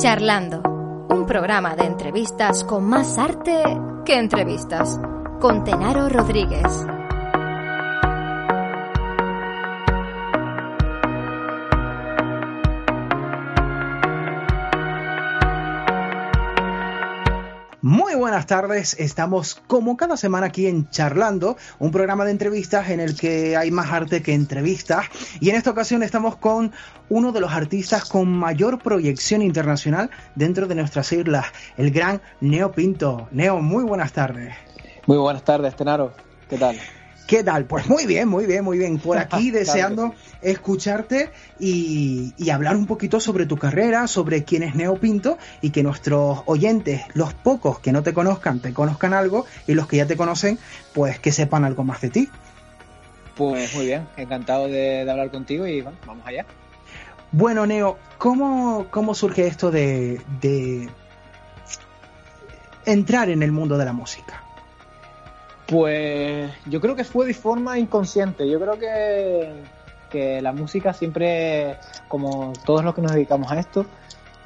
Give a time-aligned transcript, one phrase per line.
[0.00, 0.62] Charlando,
[1.10, 3.62] un programa de entrevistas con más arte
[4.06, 4.98] que entrevistas,
[5.42, 6.86] con Tenaro Rodríguez.
[18.50, 23.56] Tardes, estamos como cada semana aquí en Charlando, un programa de entrevistas en el que
[23.56, 25.06] hay más arte que entrevistas
[25.38, 26.72] y en esta ocasión estamos con
[27.10, 32.72] uno de los artistas con mayor proyección internacional dentro de nuestras islas, el gran Neo
[32.72, 33.28] Pinto.
[33.30, 34.52] Neo, muy buenas tardes.
[35.06, 36.12] Muy buenas tardes, Tenaro.
[36.48, 36.76] ¿Qué tal?
[37.26, 37.64] ¿Qué tal?
[37.64, 38.98] Pues muy bien, muy bien, muy bien.
[38.98, 44.74] Por aquí deseando escucharte y, y, hablar un poquito sobre tu carrera, sobre quién es
[44.74, 49.46] Neo Pinto y que nuestros oyentes, los pocos que no te conozcan, te conozcan algo
[49.66, 50.58] y los que ya te conocen,
[50.92, 52.28] pues que sepan algo más de ti.
[53.36, 56.44] Pues muy bien, encantado de, de hablar contigo y bueno, vamos allá.
[57.32, 60.88] Bueno, Neo, ¿cómo, cómo surge esto de, de
[62.84, 64.42] entrar en el mundo de la música?
[65.70, 68.50] Pues yo creo que fue de forma inconsciente.
[68.50, 69.52] Yo creo que,
[70.10, 71.76] que la música siempre,
[72.08, 73.86] como todos los que nos dedicamos a esto,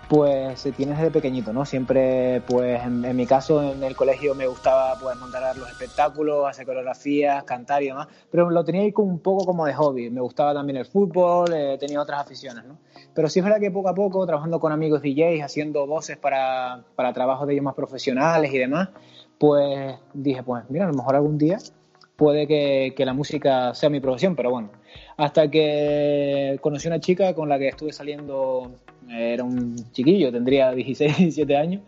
[0.07, 1.65] pues se tiene desde pequeñito, ¿no?
[1.65, 6.47] Siempre, pues en, en, mi caso, en el colegio me gustaba pues montar los espectáculos,
[6.47, 10.11] hacer coreografías, cantar y demás, pero lo tenía ahí como un poco como de hobby.
[10.11, 12.77] Me gustaba también el fútbol, eh, tenía otras aficiones, ¿no?
[13.15, 16.85] Pero sí es verdad que poco a poco, trabajando con amigos DJs, haciendo voces para,
[16.97, 18.91] para trabajos de ellos más profesionales y demás,
[19.39, 21.59] pues dije, pues mira, a lo mejor algún día
[22.17, 24.71] puede que, que, la música sea mi profesión, pero bueno,
[25.17, 28.73] hasta que conocí una chica con la que estuve saliendo,
[29.09, 31.83] era un chiquillo, tendría 16, 17 años,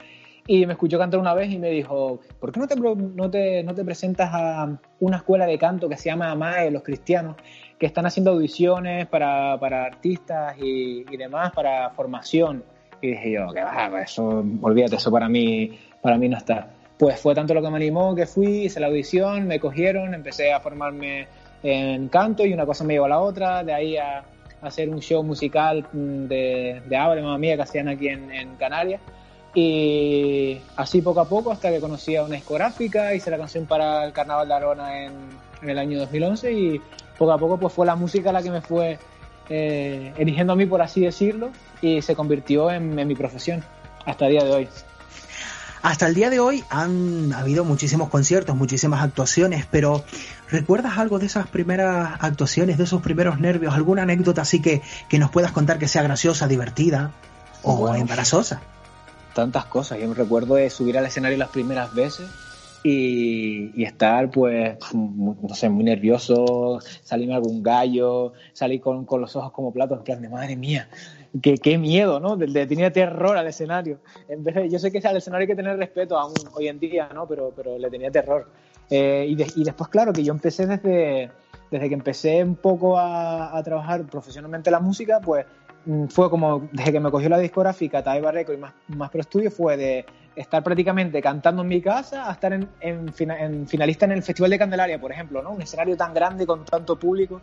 [0.48, 3.64] y me escuchó cantar una vez y me dijo, ¿por qué no te, no te,
[3.64, 7.36] no te presentas a una escuela de canto que se llama AMAE, los cristianos,
[7.78, 12.62] que están haciendo audiciones para, para artistas y, y, demás, para formación?
[13.02, 17.20] Y dije yo, que va, eso, olvídate, eso para mí, para mí no está pues
[17.20, 20.60] fue tanto lo que me animó que fui, hice la audición, me cogieron, empecé a
[20.60, 21.28] formarme
[21.62, 24.24] en canto y una cosa me llevó a la otra, de ahí a,
[24.62, 29.00] hacer un show musical de, de de mamá mía, que hacían aquí en, Canarias.
[29.54, 34.04] Y así poco a poco hasta que conocí a una discográfica, hice la canción para
[34.04, 35.12] el Carnaval de Arona en,
[35.62, 36.80] en el año 2011 y
[37.16, 38.98] poco a poco pues fue la música la que me fue
[39.48, 43.62] eh, eligiendo a mí, por así decirlo, y se convirtió en, en mi profesión
[44.04, 44.68] hasta el día de hoy.
[45.86, 50.02] Hasta el día de hoy han habido muchísimos conciertos, muchísimas actuaciones, pero
[50.50, 53.72] ¿recuerdas algo de esas primeras actuaciones, de esos primeros nervios?
[53.72, 57.12] ¿Alguna anécdota así que, que nos puedas contar que sea graciosa, divertida
[57.62, 58.62] o bueno, embarazosa?
[59.32, 60.00] Tantas cosas.
[60.00, 62.26] Yo me recuerdo de subir al escenario las primeras veces
[62.82, 69.36] y, y, estar, pues, no sé, muy nervioso, salirme algún gallo, salir con, con los
[69.36, 70.88] ojos como platos, en plan de madre mía,
[71.42, 72.36] qué, qué miedo, ¿no?
[72.36, 73.98] Le tenía terror al escenario.
[74.28, 76.78] En vez de, yo sé que al escenario hay que tener respeto aún hoy en
[76.78, 77.26] día, ¿no?
[77.26, 78.48] Pero, pero le tenía terror.
[78.90, 81.30] Eh, y, de, y, después, claro, que yo empecé desde,
[81.70, 85.46] desde que empecé un poco a, a trabajar profesionalmente la música, pues
[86.08, 89.50] fue como, desde que me cogió la discográfica Taiba Record y más, más Pro Studio,
[89.50, 90.04] fue de
[90.36, 95.00] estar prácticamente cantando en mi casa a estar en, finalista en el Festival de Candelaria,
[95.00, 95.52] por ejemplo, ¿no?
[95.52, 97.40] Un escenario tan grande con tanto público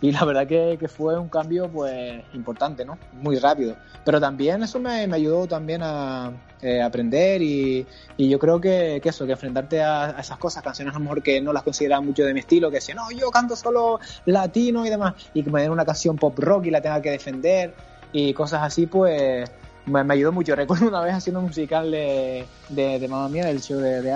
[0.00, 2.96] y la verdad que, fue un cambio pues importante, ¿no?
[3.14, 3.74] Muy rápido.
[4.04, 6.30] Pero también eso me, ayudó también a
[6.62, 7.84] eh, aprender y,
[8.16, 11.22] yo creo que, que, eso, que enfrentarte a, a, esas cosas, canciones a lo mejor
[11.22, 14.86] que no las consideraba mucho de mi estilo, que decían, no, yo canto solo latino
[14.86, 17.74] y demás, y que me den una canción pop rock y la tenga que defender
[18.12, 19.50] y cosas así, pues
[19.86, 20.54] me, ayudó mucho.
[20.56, 24.12] Recuerdo una vez haciendo un musical de, de, de Mía, del show de, de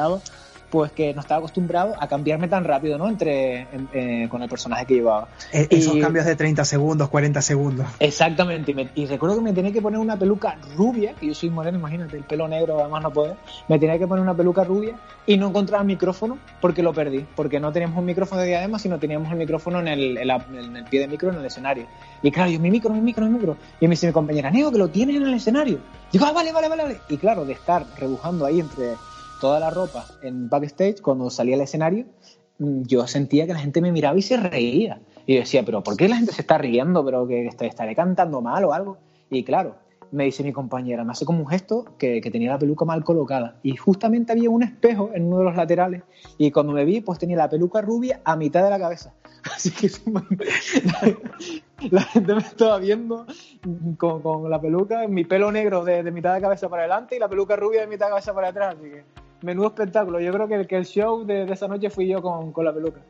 [0.71, 3.09] pues que no estaba acostumbrado a cambiarme tan rápido, ¿no?
[3.09, 5.29] Entre, en, eh, con el personaje que llevaba.
[5.53, 7.87] Eh, esos y, cambios de 30 segundos, 40 segundos.
[7.99, 8.71] Exactamente.
[8.71, 11.51] Y, me, y, recuerdo que me tenía que poner una peluca rubia, que yo soy
[11.51, 13.35] moreno, imagínate, el pelo negro además no puede.
[13.69, 14.95] Me tenía que poner una peluca rubia
[15.27, 17.27] y no encontraba el micrófono porque lo perdí.
[17.35, 20.45] Porque no teníamos un micrófono de diadema, sino teníamos el micrófono en el, en, la,
[20.53, 21.87] en el pie de micro en el escenario.
[22.23, 23.57] Y claro, yo, mi micro, mi micro, mi micro.
[23.81, 25.79] Y me dice mi compañera, Neo, que lo tienes en el escenario.
[26.13, 27.01] Digo, ah, vale, vale, vale, vale.
[27.09, 28.95] Y claro, de estar rebujando ahí entre
[29.41, 32.07] toda la ropa en backstage, cuando salía al escenario,
[32.59, 35.01] yo sentía que la gente me miraba y se reía.
[35.27, 37.05] Y yo decía, pero ¿por qué la gente se está riendo?
[37.05, 38.99] ¿Pero que estaré cantando mal o algo?
[39.31, 39.77] Y claro,
[40.13, 43.05] me dice mi compañera, me hace como un gesto que, que, tenía la peluca mal
[43.05, 43.57] colocada.
[43.63, 46.03] Y justamente había un espejo en uno de los laterales.
[46.37, 49.15] Y cuando me vi, pues tenía la peluca rubia a mitad de la cabeza.
[49.55, 49.89] Así que
[51.91, 53.25] la gente me estaba viendo
[53.97, 57.19] con, con, la peluca, mi pelo negro de, de, mitad de cabeza para adelante y
[57.19, 58.77] la peluca rubia de mitad de cabeza para atrás.
[58.79, 59.05] Así que
[59.43, 60.21] menudo espectáculo.
[60.21, 62.65] Yo creo que el, que el show de, de esa noche fui yo con, con
[62.65, 63.01] la peluca.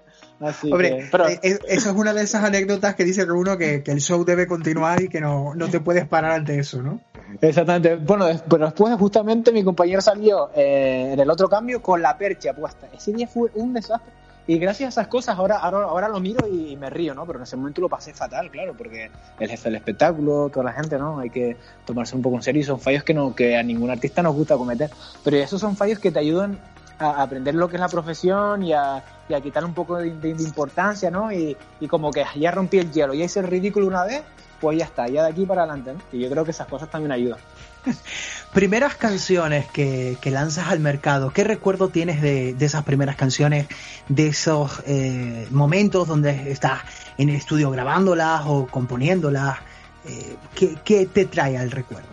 [0.71, 1.11] Hombre,
[1.43, 4.47] eh, eso es una de esas anécdotas que dice que uno que, el show debe
[4.47, 7.01] continuar y que no, no, te puedes parar ante eso, ¿no?
[7.43, 7.97] Exactamente.
[7.97, 12.55] Bueno, pero después justamente mi compañero salió eh, en el otro cambio con la percha
[12.55, 12.89] puesta.
[12.95, 14.20] Ese día fue un desastre.
[14.47, 17.27] Y gracias a esas cosas ahora, ahora, ahora lo miro y, me río, ¿no?
[17.27, 20.73] Pero en ese momento lo pasé fatal, claro, porque el jefe del espectáculo, toda la
[20.73, 21.19] gente, ¿no?
[21.21, 23.91] Hay que tomarse un poco en serio y son fallos que, no, que a ningún
[23.91, 24.91] artista nos gusta cometer.
[25.23, 26.59] Pero esos son fallos que te ayudan
[26.99, 29.03] a aprender lo que es la profesión y a,
[29.43, 31.33] quitar un poco de, importancia, ¿no?
[31.33, 31.57] Y,
[31.89, 34.23] como que ya rompí el hielo, ya hice el ridículo una vez,
[34.61, 35.95] pues ya está, ya de aquí para adelante.
[36.13, 37.39] Y yo creo que esas cosas también ayudan.
[38.55, 43.69] Primeras canciones que, lanzas al mercado, ¿qué recuerdo tienes de, esas primeras canciones,
[44.09, 46.81] de esos eh, momentos donde estás
[47.19, 49.59] en el estudio grabándolas o componiéndolas?
[50.07, 52.09] Eh, ¿qué, ¿Qué te trae al recuerdo?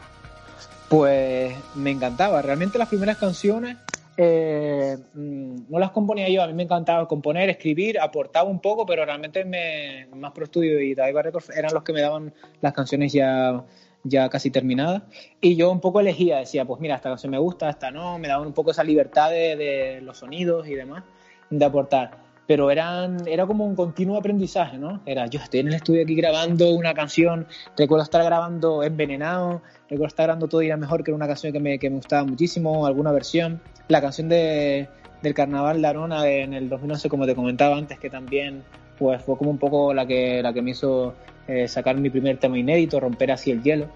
[0.89, 3.77] Pues me encantaba, realmente las primeras canciones
[4.19, 8.83] eh, mm, no las componía yo, a mí me encantaba componer, escribir, aportaba un poco,
[8.83, 12.73] pero realmente me, más Pro Studio y Daiva Records eran los que me daban las
[12.73, 13.63] canciones ya,
[14.07, 15.03] ya casi terminadas.
[15.41, 18.27] Y yo un poco elegía, decía, pues mira, esta canción me gusta, esta no, me
[18.27, 21.03] daban un poco esa libertad de, de los sonidos y demás,
[21.49, 25.01] de aportar pero eran, era como un continuo aprendizaje, ¿no?
[25.05, 27.45] Era, yo estoy en el estudio aquí grabando una canción,
[27.75, 31.59] recuerdo estar grabando Envenenado, recuerdo estar grabando Todo Irá Mejor, que era una canción que
[31.59, 34.87] me, que me gustaba muchísimo, alguna versión, la canción de,
[35.21, 38.63] del Carnaval de Arona en el 2011, como te comentaba antes, que también
[38.97, 41.13] pues fue como un poco la que, la que me hizo
[41.47, 43.87] eh, sacar mi primer tema inédito, romper así el hielo.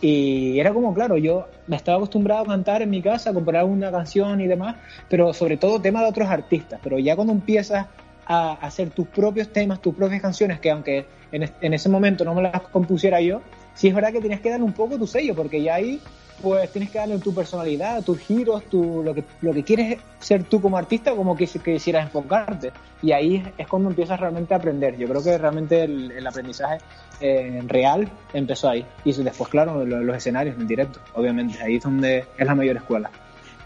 [0.00, 3.64] Y era como, claro, yo me estaba acostumbrado a cantar en mi casa, a componer
[3.64, 4.76] una canción y demás,
[5.08, 6.80] pero sobre todo temas de otros artistas.
[6.82, 7.86] Pero ya cuando empiezas
[8.26, 12.34] a hacer tus propios temas, tus propias canciones, que aunque en, en ese momento no
[12.34, 13.42] me las compusiera yo,
[13.74, 16.00] sí es verdad que tienes que darle un poco tu sello, porque ya ahí
[16.40, 20.44] pues tienes que darle tu personalidad, tus giros, tu, lo, que, lo que quieres ser
[20.44, 22.72] tú como artista, como que, quisieras enfocarte.
[23.02, 24.96] Y ahí es cuando empiezas realmente a aprender.
[24.96, 26.78] Yo creo que realmente el, aprendizaje
[27.20, 28.84] eh, real empezó ahí.
[29.04, 31.62] Y después, claro, los, los escenarios en directo, obviamente.
[31.62, 33.10] Ahí es donde es la mayor escuela.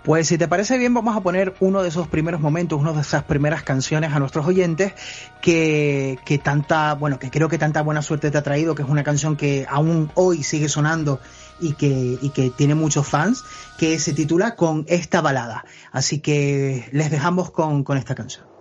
[0.05, 3.01] Pues si te parece bien, vamos a poner uno de esos primeros momentos, una de
[3.01, 4.93] esas primeras canciones a nuestros oyentes
[5.41, 8.89] que, que tanta, bueno, que creo que tanta buena suerte te ha traído, que es
[8.89, 11.21] una canción que aún hoy sigue sonando
[11.59, 13.45] y que, y que tiene muchos fans,
[13.79, 15.65] que se titula Con esta balada.
[15.91, 18.54] Así que les dejamos con, con esta canción.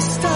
[0.00, 0.27] Sé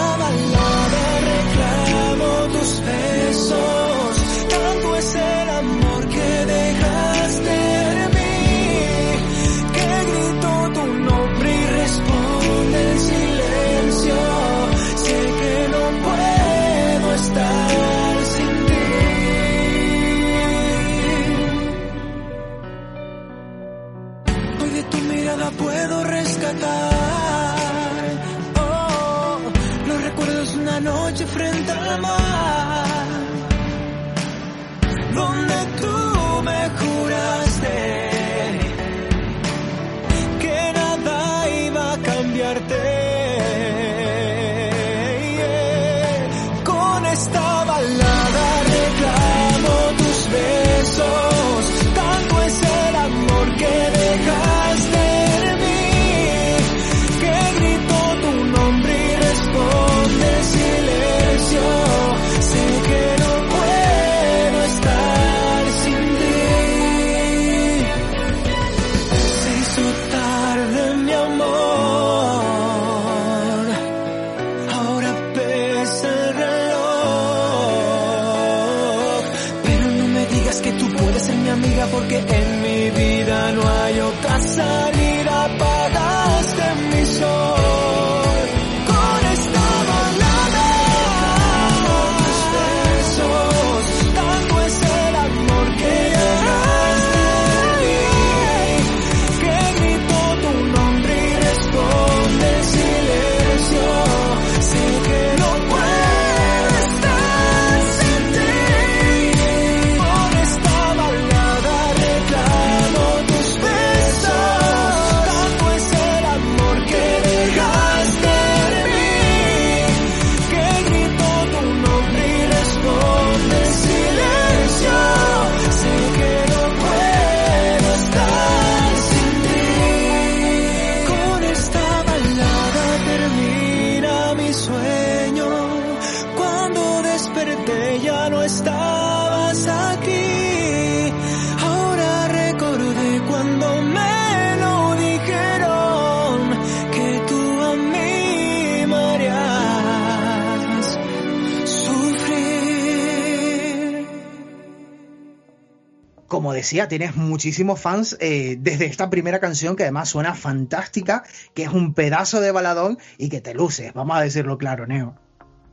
[156.72, 161.68] decía, tienes muchísimos fans eh, desde esta primera canción que además suena fantástica, que es
[161.68, 165.14] un pedazo de baladón y que te luces, vamos a decirlo claro, Neo.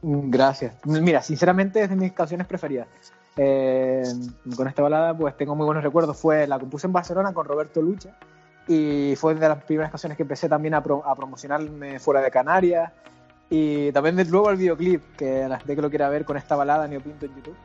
[0.02, 0.74] Mm, Gracias.
[0.84, 2.88] Mira, sinceramente es de mis canciones preferidas.
[3.38, 4.04] Eh,
[4.58, 6.18] con esta balada pues tengo muy buenos recuerdos.
[6.18, 8.10] Fue la compuse en Barcelona con Roberto Lucha
[8.68, 12.92] y fue de las primeras canciones que empecé también a, pro- promocionarme fuera de Canarias
[13.50, 16.58] y también de luego el videoclip que la gente que lo quiera ver con esta
[16.58, 17.56] balada Neo Pinto en YouTube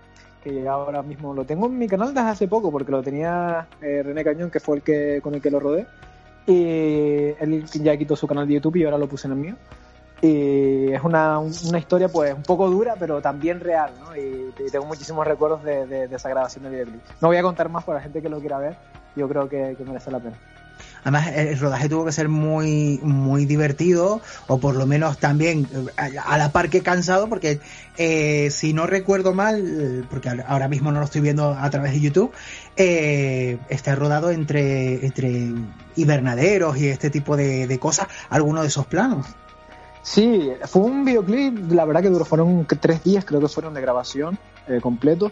[0.44, 4.02] que ahora mismo lo tengo en mi canal desde hace poco porque lo tenía eh,
[4.04, 5.86] René Cañón que fue el que con el que lo rodé.
[6.46, 9.56] Y él ya quitó su canal de YouTube y ahora lo puse en el mío.
[10.20, 15.26] Y es una, una historia pues un poco dura pero también real y, tengo muchísimos
[15.26, 17.00] recuerdos de, esa grabación de videoclip.
[17.20, 18.76] No voy a contar más para la gente que lo quiera ver.
[19.16, 20.36] Yo creo que merece la pena
[21.04, 25.68] Además, el rodaje tuvo que ser muy, muy divertido, o por lo menos también
[25.98, 27.60] eh, a la par que cansado, porque
[27.98, 32.00] eh, si no recuerdo mal, porque ahora- mismo no lo estoy viendo a través de
[32.00, 32.32] YouTube,
[32.76, 35.52] eh, está rodado entre, entre
[35.94, 39.26] invernaderos y este tipo de, de cosas, alguno de esos planos.
[40.00, 43.82] Sí, fue un videoclip, la verdad que duró, fueron tres días, creo que fueron de
[43.82, 44.38] grabación
[44.80, 45.30] completo,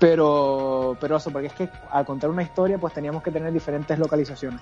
[0.00, 3.96] pero, pero eso, porque es que al contar una historia pues teníamos que tener diferentes
[3.96, 4.60] localizaciones.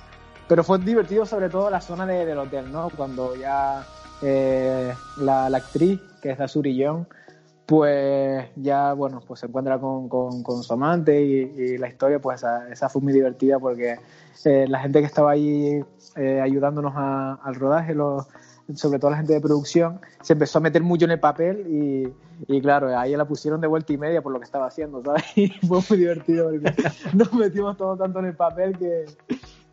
[0.51, 2.91] Pero fue divertido sobre todo la zona de- del hotel, ¿no?
[2.91, 3.87] Cuando ya
[4.21, 7.07] eh, la, la actriz, que es la Surillón,
[7.67, 12.19] pues ya, bueno, pues se encuentra con, con, con su amante y, y la historia,
[12.19, 13.97] pues esa, esa fue muy divertida porque
[14.45, 15.85] eh, la gente que estaba ahí
[16.17, 18.27] eh, ayudándonos a- al rodaje, los,
[18.75, 22.13] sobre todo la gente de producción, se empezó a meter mucho en el papel y,
[22.53, 25.23] y claro, ahí la pusieron de vuelta y media por lo que estaba haciendo, ¿sabes?
[25.37, 26.75] Y fue muy divertido porque
[27.15, 29.05] nos metimos todo tanto en el papel que,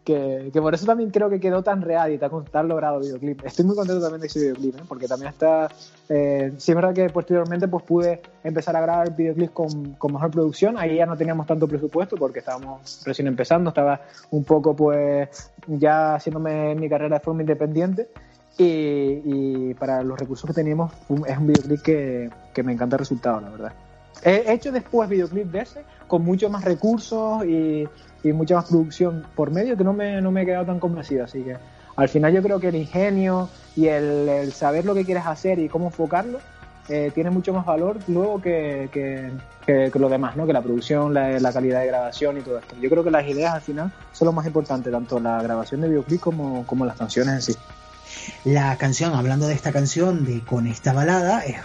[0.07, 3.03] que, que por eso también creo que quedó tan real y tan, tan logrado el
[3.03, 3.45] videoclip.
[3.45, 4.83] Estoy muy contento también de ese videoclip, ¿eh?
[4.87, 5.67] porque también está...
[6.07, 10.31] Eh, sí es verdad que posteriormente pues pude empezar a grabar videoclips con, con mejor
[10.31, 13.99] producción, ahí ya no teníamos tanto presupuesto porque estábamos recién empezando, estaba
[14.31, 18.07] un poco pues ya haciéndome mi carrera de forma independiente
[18.57, 20.93] y, y para los recursos que teníamos
[21.27, 23.73] es un videoclip que, que me encanta el resultado, la verdad.
[24.23, 27.87] He hecho después videoclip de ese con mucho más recursos y,
[28.23, 31.23] y mucha más producción por medio que no me, no me he quedado tan convencido.
[31.25, 31.57] Así que
[31.95, 35.59] al final yo creo que el ingenio y el, el saber lo que quieres hacer
[35.59, 36.39] y cómo enfocarlo
[36.89, 39.31] eh, tiene mucho más valor luego que, que,
[39.65, 40.47] que- que lo demás, ¿no?
[40.47, 42.75] que la producción, la, la calidad de grabación y todo esto.
[42.81, 45.89] Yo creo que las ideas al final son lo más importante, tanto la grabación de
[45.89, 47.55] videoclip como, como las canciones en sí.
[48.45, 51.57] La canción, hablando de esta canción, de con esta balada, es,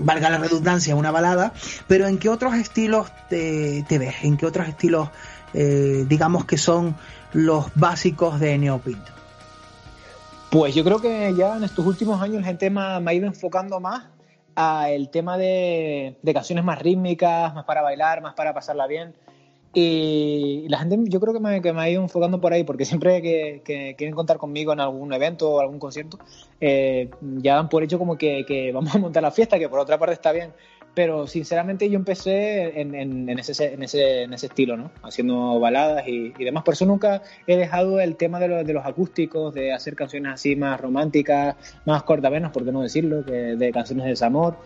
[0.00, 1.52] valga la redundancia, una balada,
[1.86, 4.16] pero ¿en qué otros estilos te, te ves?
[4.22, 5.08] ¿En qué otros estilos,
[5.56, 6.94] eh, digamos que son
[7.32, 9.10] los básicos de Neopinto?
[10.50, 13.80] Pues yo creo que ya en estos últimos años la gente me ha, ido enfocando
[13.80, 14.04] más
[14.54, 19.14] a el tema de, de canciones más rítmicas, más para bailar, más para pasarla bien.
[19.72, 22.84] Y la gente yo creo que me, que me ha ido enfocando por ahí, porque
[22.84, 26.18] siempre que, que quieren contar conmigo en algún evento o algún concierto,
[26.60, 29.98] eh, ya dan por hecho como que vamos a montar la fiesta, que por otra
[29.98, 30.52] parte está bien.
[30.96, 34.90] Pero sinceramente yo empecé en, en- en ese, en, ese, en ese estilo, ¿no?
[35.02, 36.64] Haciendo baladas y, y demás.
[36.64, 40.32] Por eso nunca he dejado el tema de, lo- de los acústicos, de hacer canciones
[40.32, 44.56] así más románticas, más cortavenas, por qué no decirlo, que de canciones de desamor.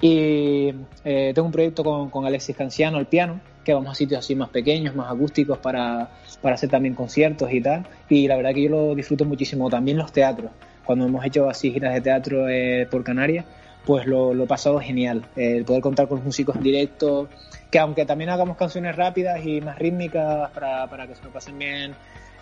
[0.00, 0.72] Y
[1.04, 4.34] eh, tengo un proyecto con, con Alexis Canciano, el piano, que vamos a sitios así
[4.34, 6.08] más pequeños, más acústicos para,
[6.40, 7.86] para hacer también conciertos y tal.
[8.08, 9.68] Y la verdad que yo lo disfruto muchísimo.
[9.68, 10.50] También los teatros.
[10.84, 13.44] Cuando hemos hecho así giras de teatro eh, por Canarias,
[13.84, 14.46] pues lo, lo
[14.80, 15.24] genial.
[15.36, 17.28] El poder contar con los músicos en directo,
[17.70, 21.58] que aunque también hagamos canciones rápidas y más rítmicas para, para que se lo pasen
[21.58, 21.94] bien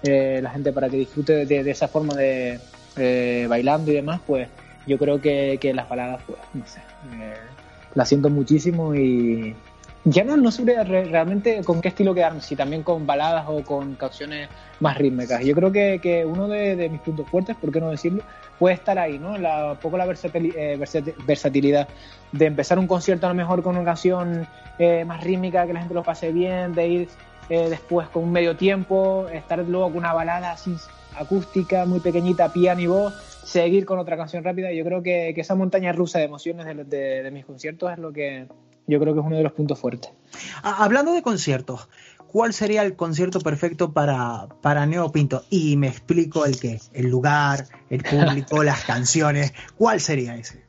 [0.03, 2.61] eh, la gente, para que disfrute de, de esa forma de
[2.97, 4.49] eh, bailando y demás, pues
[4.87, 6.81] yo creo que, que las baladas, pues, no sé,
[7.21, 7.35] eh,
[7.95, 9.55] las siento muchísimo y
[10.05, 13.95] ya no, no re- realmente con qué estilo quedarme, si también con baladas o con
[13.95, 14.49] canciones
[14.81, 15.45] más rítmicas.
[15.45, 18.23] Yo creo que, que uno de, de mis puntos fuertes, por qué no decirlo,
[18.59, 19.39] puede estar ahí, ¿no?
[19.39, 21.89] La, un poco la versatili- eh, versati- versatilidad
[22.33, 24.47] de empezar un concierto a lo mejor con una canción
[24.79, 27.09] eh, más rítmica, que la gente lo pase bien, de ir
[27.49, 30.75] eh, después con un medio tiempo, estar luego con una balada así
[31.17, 34.73] acústica, muy pequeñita, piano y voz, seguir con otra canción rápida.
[34.73, 37.99] Yo creo que, que esa montaña rusa de emociones de, de- de mis conciertos es
[37.99, 38.47] lo que
[38.93, 40.13] yo creo que es uno de los puntos fuertes.
[40.63, 41.89] Hablando de conciertos,
[42.27, 45.45] ¿cuál sería el concierto perfecto para, para Neo Pinto?
[45.51, 50.63] Y me explico el qué, el lugar, el público, las canciones, ¿cuál sería ese?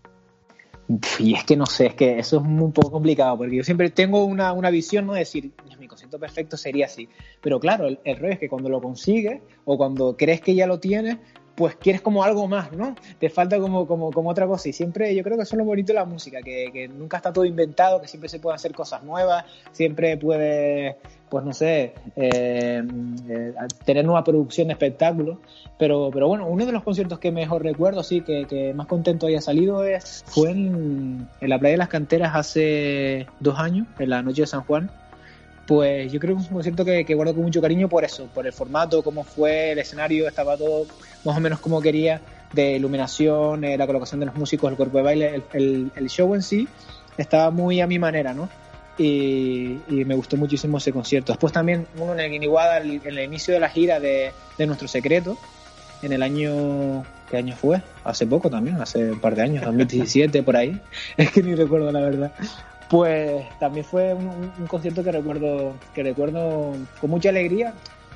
[1.20, 3.90] Y es que no sé, es que eso es un poco complicado, porque yo siempre
[3.90, 5.14] tengo una, una visión, ¿no?
[5.14, 7.08] De decir, mi concierto perfecto sería así.
[7.42, 10.68] Pero claro, el, el rollo es que cuando lo consigues o cuando crees que ya
[10.68, 11.18] lo tienes,
[11.56, 12.96] pues quieres como algo más, ¿no?
[13.20, 14.70] Te falta como, como, otra cosa.
[14.70, 17.18] Y siempre, yo creo que eso es lo bonito de la música, que, que nunca
[17.18, 20.98] está todo inventado, que siempre se pueden hacer cosas nuevas, siempre puede,
[21.30, 22.84] pues no sé, eh,
[23.30, 23.54] eh,
[23.86, 25.38] tener nueva producción de espectáculos.
[25.78, 29.28] Pero, pero bueno, uno de los conciertos que mejor recuerdo, sí, que, que más contento
[29.28, 34.10] haya salido es, fue en, en la playa de las canteras hace dos años, en
[34.10, 34.90] la noche de San Juan.
[35.66, 38.28] Pues yo creo que es un concierto que, que guardo con mucho cariño por eso,
[38.34, 40.86] por el formato, cómo fue, el escenario, estaba todo
[41.24, 42.20] más o menos como quería,
[42.52, 46.10] de iluminación, eh, la colocación de los músicos, el cuerpo de baile, el, el- el
[46.10, 46.68] show en sí,
[47.18, 48.50] estaba muy a mi manera, ¿no?
[48.98, 51.32] Y, y me gustó muchísimo ese concierto.
[51.32, 54.88] Después también uno en el Guiniguada, en el inicio de la gira de, de Nuestro
[54.88, 55.38] Secreto,
[56.02, 57.06] en el año...
[57.32, 57.82] ¿Qué año fue?
[58.04, 60.80] Hace poco también, hace un par de años, 2017 por ahí.
[61.18, 62.32] Es que ni recuerdo la verdad.
[62.90, 67.74] Pues también fue un, un- un concierto que recuerdo, que recuerdo con mucha alegría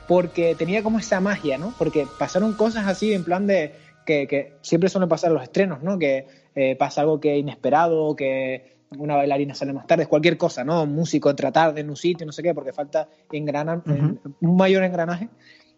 [0.07, 1.73] porque tenía como esa magia, ¿no?
[1.77, 3.73] Porque pasaron cosas así en plan de
[4.05, 5.97] que, que siempre suelen pasar los estrenos, ¿no?
[5.99, 10.83] Que eh, pasa algo que inesperado, que una bailarina sale más tarde, cualquier cosa, ¿no?
[10.83, 14.17] Un músico entra tarde en un sitio, no sé qué, porque falta engrana, Ujú.
[14.39, 15.27] un mayor engranaje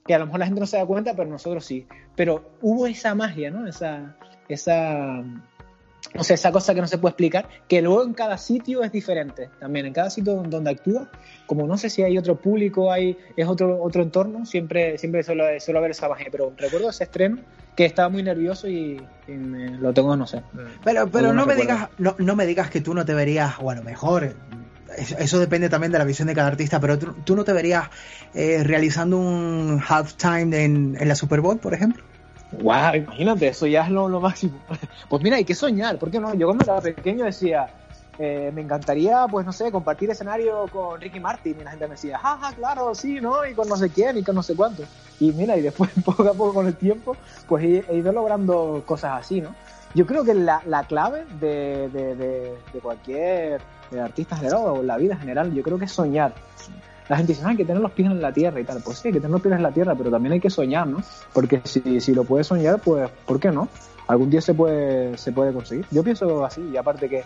[0.06, 1.88] que a lo mejor la gente no se da cuenta, pero nosotros sí.
[2.15, 3.65] Pero hubo esa magia, ¿no?
[3.67, 4.15] Esa,
[4.47, 5.23] esa,
[6.15, 8.91] no sé, esa cosa que no se puede explicar, que luego en cada sitio es
[8.91, 9.50] diferente.
[9.60, 11.08] También en cada sitio donde actúa,
[11.45, 15.45] como no sé si hay otro público, hay, es otro, otro entorno, siempre, siempre suelo,
[15.60, 16.28] suelo ver esa magia.
[16.32, 17.38] Pero recuerdo ese estreno
[17.76, 20.41] que estaba muy nervioso y, y me- lo tengo, no sé.
[20.84, 23.69] Pero, pero no me digas, no, no me digas que tú no te verías, o
[23.69, 24.36] a lo mejor,
[24.98, 27.54] eso, eso depende también de la visión de cada artista, pero tú, tú no te
[27.54, 27.89] verías
[28.34, 32.04] eh, realizando un halftime en, en la Super Bowl, por ejemplo.
[32.51, 34.59] Wow, imagínate, eso ya es lo, máximo.
[35.09, 36.33] Pues mira, hay que soñar, ¿por qué no?
[36.33, 37.69] Yo cuando era pequeño decía,
[38.17, 41.57] eh, me encantaría, pues no sé, compartir escenario con Ricky Martin.
[41.59, 43.45] Y la gente me decía, jaja, claro, sí, ¿no?
[43.45, 44.83] Y con no sé quién y con no sé cuánto.
[45.19, 47.15] Y mira, y después, poco a poco con el tiempo,
[47.47, 49.55] pues he, ido logrando cosas así, ¿no?
[49.95, 54.62] Yo creo que la, la clave de, de, de, de cualquier de artista en general
[54.67, 56.33] o la vida en general, yo creo que es soñar.
[57.10, 58.82] La gente dice, no, hay que tener los pies en la tierra y tal.
[58.84, 60.88] Pues sí, hay que tener los pies en la tierra, pero también hay que soñar,
[60.88, 61.02] ¿no?
[61.34, 63.67] Porque si, si lo puedes soñar, pues, ¿por qué no?
[64.08, 65.86] Algún día se puede, se puede conseguir.
[65.91, 67.24] Yo pienso así, y aparte que,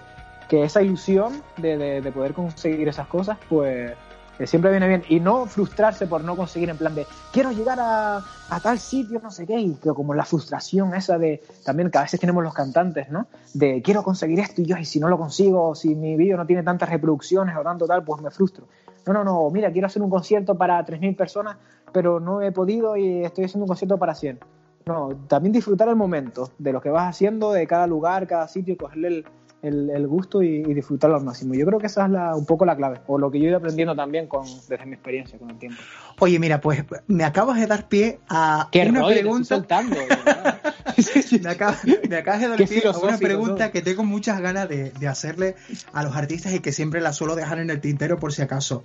[0.48, 3.94] que esa ilusión de, de, de poder conseguir esas cosas, pues
[4.38, 5.04] que siempre viene bien.
[5.10, 8.24] Y no frustrarse por no conseguir en plan de, quiero llegar a,
[8.62, 12.04] tal sitio, no sé qué, y que como la frustración esa de, también que a
[12.04, 13.28] veces tenemos los cantantes, ¿no?
[13.54, 16.46] De, quiero conseguir esto y yo, y si no lo consigo, si mi vídeo no
[16.46, 18.68] tiene tantas reproducciones o tanto tal, pues me frustro.
[19.06, 21.58] No, no, no, mira, quiero hacer un concierto para 3.000 personas,
[21.92, 24.40] pero no he podido y estoy haciendo un concierto para 100.
[24.86, 28.78] No, también disfrutar el momento de lo que vas haciendo, de cada lugar, cada sitio,
[28.78, 29.26] cogerle el,
[29.64, 31.54] el, el gusto y, y, disfrutarlo al máximo.
[31.56, 33.48] Yo creo que esa es la, un poco la clave, o lo que yo he
[33.48, 35.82] ido aprendiendo también con, desde mi experiencia con el tiempo.
[36.20, 39.16] Oye, mira, pues me acabas de dar pie a ¿Qué una rollo?
[39.16, 39.56] pregunta.
[39.56, 39.96] Soltando,
[41.42, 43.72] me, acabas, me, acabas, de dar Qué pie a una pregunta ¿no?
[43.72, 45.56] que tengo muchas ganas de, de, hacerle
[45.94, 48.84] a los artistas y que siempre la suelo dejar en el tintero por si acaso.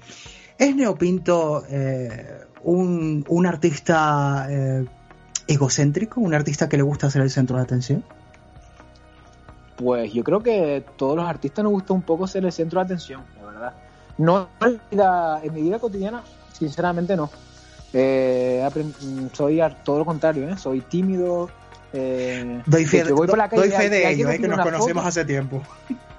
[0.58, 4.84] ¿Es Neopinto eh, un, un, artista eh,
[5.48, 6.20] egocéntrico?
[6.20, 8.04] ¿Un artista que le gusta ser el centro de atención?
[9.78, 12.86] Pues yo creo que todos los artistas nos gusta un poco ser el centro de
[12.86, 13.74] atención, la verdad.
[14.18, 17.30] No en mi vida, en mi vida cotidiana, sinceramente no.
[17.92, 18.68] Eh,
[19.32, 20.56] soy todo lo contrario, ¿eh?
[20.58, 21.48] soy tímido.
[21.92, 24.94] Eh, doy fe de, voy por la calle, doy fe de ello, que nos conocemos
[24.94, 25.08] foto.
[25.08, 25.62] hace tiempo.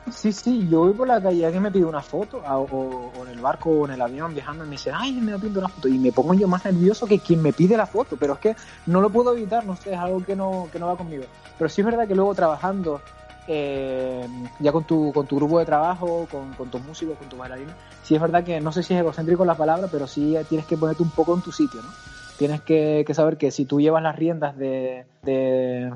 [0.10, 3.26] Sí, sí, yo voy por la calle, alguien me pide una foto, o, o, o,
[3.26, 5.68] en el barco o en el avión viajando, y me dice, ay, me pinto una
[5.68, 8.40] foto, y me pongo yo más nervioso que quien me pide la foto, pero es
[8.40, 8.56] que
[8.88, 11.26] no lo puedo evitar, no sé, es algo que no, que no va conmigo.
[11.58, 13.02] Pero sí es verdad que luego trabajando
[13.52, 14.28] eh,
[14.60, 17.74] ya con tu, con tu grupo de trabajo, con, con tus músicos, con tus bailarines,
[18.04, 20.78] sí es verdad que no sé si es egocéntrico la palabra, pero sí tienes que
[20.78, 21.90] ponerte un poco en tu sitio, ¿no?
[22.38, 25.92] Tienes que, que saber que si tú llevas las riendas de, de,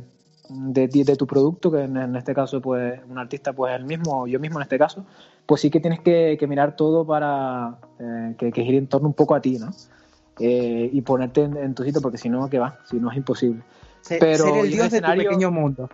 [0.50, 4.26] de, de tu producto, que en, en, este caso pues un artista pues el mismo,
[4.26, 5.06] yo mismo en este caso,
[5.46, 9.10] pues sí que tienes que, que mirar todo para eh, que, que, gire en torno
[9.10, 9.70] un poco a ti, ¿no?
[10.40, 12.80] Eh, y ponerte en, en, tu sitio, porque si no, ¿qué va?
[12.90, 13.62] Si no es imposible.
[14.02, 15.88] Ser, Pero ser el dios de tu pequeño mundo.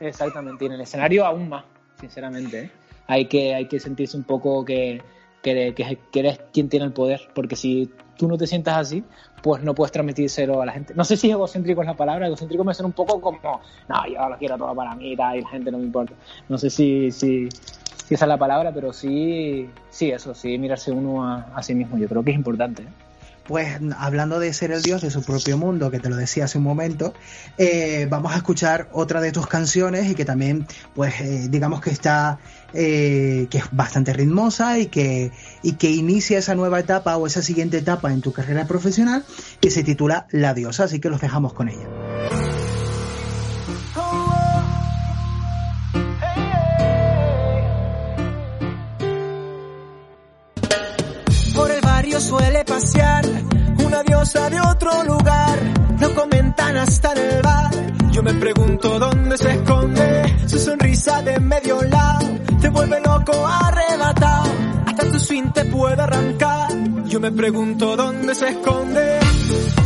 [0.00, 1.64] Exactamente, y en el escenario aún más,
[2.00, 2.60] sinceramente.
[2.60, 2.70] ¿eh?
[3.06, 5.02] Hay, que, hay que sentirse un poco que,
[5.42, 9.02] que, que, eres quien tiene el poder, porque si tú no te sientas así,
[9.42, 10.94] pues no puedes transmitírselo a la gente.
[10.94, 14.28] No sé si egocéntrico es la palabra, egocéntrico me suena un poco como, no, yo
[14.28, 16.14] lo quiero todo para mí y la gente no me importa.
[16.48, 20.90] No sé si, si, si esa es la palabra, pero sí, sí, eso, sí, mirarse
[20.90, 22.82] uno a, a sí mismo, yo creo que es importante.
[22.82, 23.07] ¿eh?
[23.48, 26.58] Pues hablando de ser el dios de su propio mundo, que te lo decía hace
[26.58, 27.14] un momento,
[27.56, 31.88] eh, vamos a escuchar otra de tus canciones y que también, pues, eh, digamos que
[31.88, 32.38] está,
[32.74, 35.32] eh, que es bastante ritmosa y que,
[35.62, 39.24] y que inicia esa nueva etapa o esa siguiente etapa en tu carrera profesional
[39.60, 42.67] que se titula La diosa, así que los dejamos con ella.
[52.28, 53.24] Suele pasear
[53.86, 55.58] una diosa de otro lugar.
[55.98, 57.70] Lo comentan hasta en el bar.
[58.12, 62.26] Yo me pregunto dónde se esconde su sonrisa de medio lado.
[62.60, 64.50] Te vuelve loco arrebatado.
[64.86, 66.68] Hasta tu swing te puede arrancar.
[67.06, 69.20] Yo me pregunto dónde se esconde.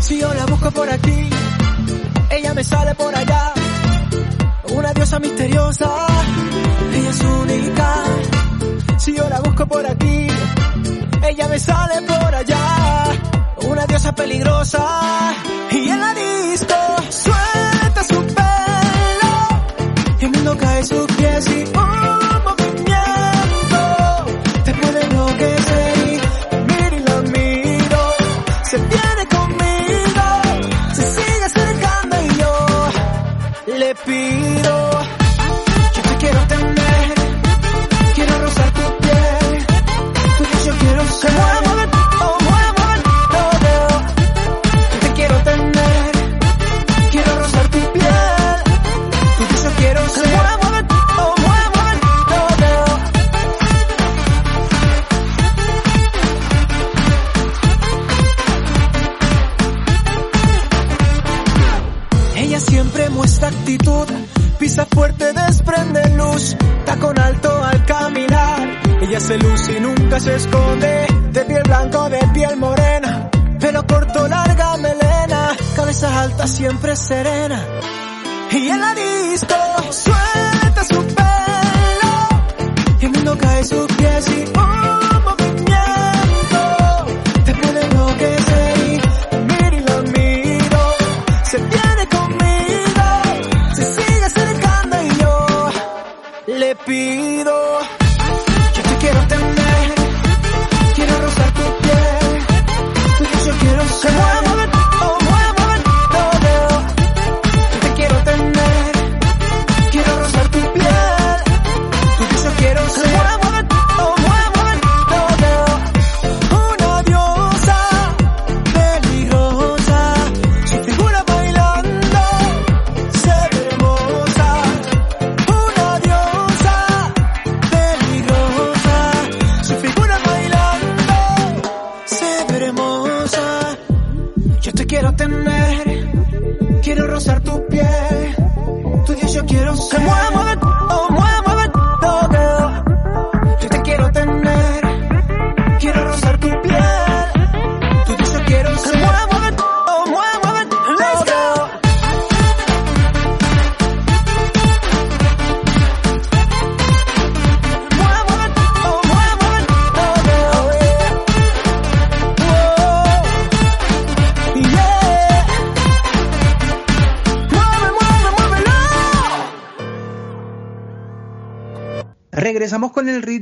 [0.01, 1.31] Si yo la busco por aquí,
[2.31, 3.53] ella me sale por allá.
[4.75, 5.91] Una diosa misteriosa,
[6.93, 8.03] ella es única.
[8.99, 10.27] Si yo la busco por aquí,
[11.29, 13.05] ella me sale por allá,
[13.69, 15.35] una diosa peligrosa.
[15.71, 16.75] Y en la disco
[17.11, 19.35] suelta su pelo,
[20.21, 22.02] y el mundo cae sus pies y un
[76.95, 78.02] serena.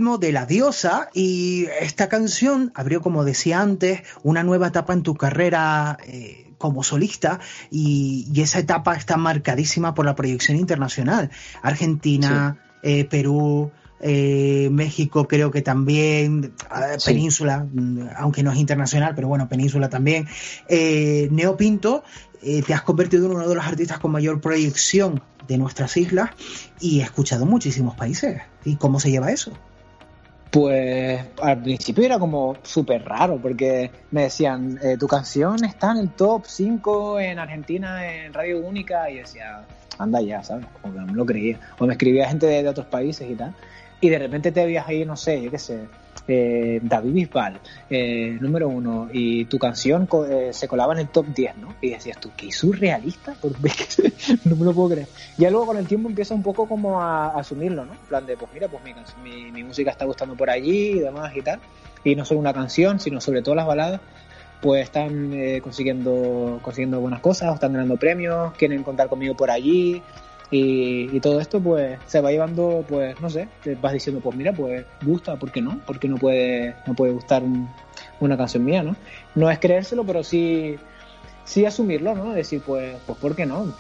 [0.01, 5.03] Ritmo de la diosa y esta canción abrió, como decía antes, una nueva etapa en
[5.03, 7.39] tu carrera eh, como solista
[7.71, 11.29] y, y esa etapa está marcadísima por la proyección internacional.
[11.61, 16.55] Argentina, eh, Perú, eh, México creo que también,
[17.05, 20.27] Península, mm, aunque no es internacional, pero bueno, Península también.
[20.71, 22.05] Neo Pinto,
[22.41, 26.31] te has convertido en uno de los artistas con mayor proyección de nuestras islas
[26.81, 28.41] y he escuchado muchísimos países.
[28.65, 29.53] ¿Y cómo se lleva eso?
[30.51, 36.11] Pues al principio era como súper raro porque me decían, tu canción está en el
[36.11, 39.65] top 5 en Argentina en Radio Única y decía,
[39.99, 40.67] anda ya, ¿sabes?
[40.83, 41.61] Como que no me lo creía.
[41.79, 43.55] O me escribía gente de, de otros países y tal
[44.01, 45.87] y de repente te veías ahí, no sé, yo qué sé,
[46.29, 51.27] eh, David Bisbal, eh, número uno, y tu canción eh, se colaba en el top
[51.27, 51.75] 10, ¿no?
[51.81, 53.35] Y decías tú, qué surrealista,
[54.45, 55.09] no me lo puedo creer.
[55.39, 57.93] Ya luego con el tiempo empieza un poco como a, asumirlo, ¿no?
[57.93, 58.83] En plan de, pues mira, pues
[59.23, 61.61] mi, mi, música está gustando por allí y demás y tal.
[62.05, 64.01] Y no solo una canción, sino sobre todo las baladas,
[64.63, 70.03] pues están consiguiendo, consiguiendo buenas cosas, están ganando premios, quieren contar conmigo por allí,
[70.51, 74.53] y, todo esto pues se va llevando, pues no sé, te vas diciendo, pues mira,
[74.53, 75.79] pues gusta, ¿por qué no?
[75.87, 77.43] ¿Por qué no puede, no puede gustar
[78.19, 78.97] una canción mía, no?
[79.35, 80.77] No es creérselo, pero sí,
[81.45, 82.33] sí asumirlo, ¿no?
[82.33, 83.73] Decir, pues, pues ¿por qué no?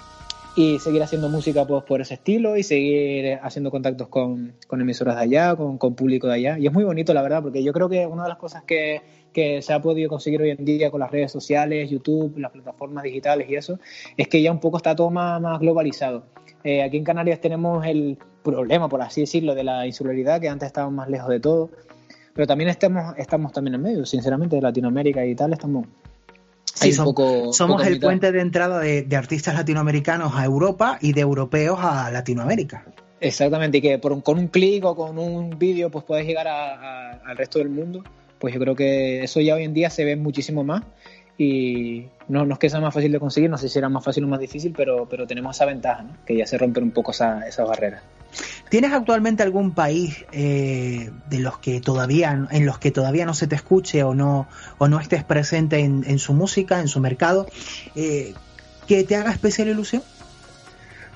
[0.62, 5.16] Y seguir haciendo música pues, por ese estilo y seguir haciendo contactos con, con emisoras
[5.16, 6.58] de allá, con, con público de allá.
[6.58, 9.00] Y es muy bonito, la verdad, porque yo creo que una de las cosas que,
[9.32, 13.04] que se ha podido conseguir hoy en día con las redes sociales, YouTube, las plataformas
[13.04, 13.78] digitales y eso,
[14.18, 16.24] es que ya un poco está todo más, más globalizado.
[16.62, 20.66] Eh, aquí en Canarias tenemos el problema, por así decirlo, de la insularidad, que antes
[20.66, 21.70] estábamos más lejos de todo,
[22.34, 25.86] pero también estamos, estamos también en medio, sinceramente, de Latinoamérica y tal, estamos...
[26.80, 32.10] Sí, somos el puente de entrada de, artistas latinoamericanos a Europa y de europeos a
[32.10, 32.84] Latinoamérica.
[33.20, 37.36] Exactamente, y que por, con un clic o con un vídeo pues puedes llegar al
[37.36, 38.02] resto del mundo,
[38.38, 40.82] pues yo creo que eso ya hoy en día se ve muchísimo más
[41.36, 44.02] y no, no es que sea más fácil de conseguir, no sé si era más
[44.02, 46.16] fácil o más difícil, pero, pero tenemos esa ventaja, ¿no?
[46.24, 48.02] que ya se rompen un poco esas esa barreras.
[48.68, 53.46] ¿Tienes actualmente algún país eh, de los que todavía, en los que todavía no se
[53.46, 54.46] te escuche o no,
[54.78, 57.46] o no estés presente en, su música, en su mercado,
[57.96, 58.34] eh,
[58.86, 60.02] que te haga especial ilusión?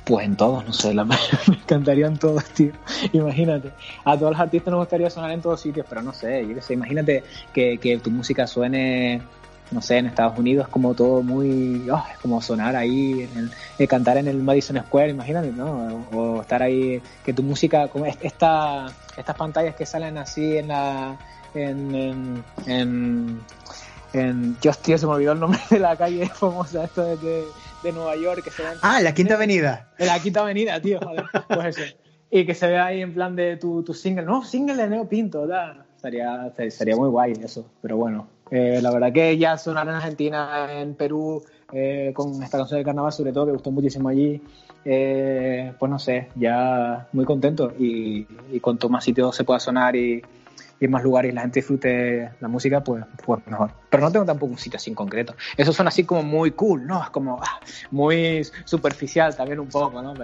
[0.04, 1.16] Pues en todos, no sé, la, me
[1.48, 2.72] encantarían todos, tío.
[3.12, 3.70] Imagínate.
[4.04, 6.74] A todos los artistas nos gustaría sonar en todos sitios, pero no sé, yo sé,
[6.74, 7.22] imagínate
[7.52, 9.22] que tu música suene
[9.74, 13.28] no sé, en Estados Unidos es como todo muy, oh, es como sonar ahí,
[13.76, 16.06] en cantar en el Madison Square, imagínate, ¿no?
[16.12, 21.18] O, estar ahí, que tu música, como esta, estas pantallas que salen así en la,
[21.54, 23.40] en, en, en,
[24.12, 27.44] en Dios, tío, se me olvidó el nombre de la calle famosa, esto de,
[27.82, 29.88] de, Nueva York, que se ven, Ah, la Quinta Avenida.
[29.98, 31.96] En la Quinta Avenida, tío, joder, pues eso.
[32.30, 35.08] Y que se ve ahí en plan de tu, tu single, no, single de Neo
[35.08, 35.84] Pinto, da.
[35.96, 40.68] Estaría, sería muy guay eso, pero bueno, eh, la verdad que ya sonar en Argentina,
[40.70, 44.40] en Perú, eh, con esta canción de carnaval, sobre todo, que gustó muchísimo allí,
[44.84, 49.96] eh, pues no sé, ya muy contento y, y cuanto más sitios se pueda sonar
[49.96, 50.22] y,
[50.80, 53.72] y en más lugares la gente disfrute la música, pues, pues mejor.
[53.90, 55.34] Pero no tengo tampoco un sitio así en concreto.
[55.56, 57.02] Eso suena así como muy cool, ¿no?
[57.02, 57.60] Es como ah,
[57.90, 60.14] muy superficial también un poco, ¿no?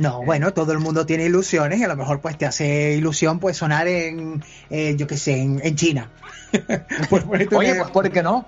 [0.00, 3.38] no, bueno, todo el mundo tiene ilusiones y a lo mejor pues te hace ilusión
[3.38, 6.10] pues sonar en, yo qué sé, en, China.
[7.10, 8.46] pues, Oye, pues ¿por qué no?